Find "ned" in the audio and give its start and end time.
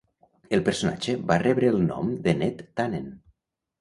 2.43-2.65